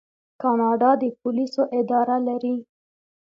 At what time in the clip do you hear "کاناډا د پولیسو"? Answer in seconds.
0.41-1.63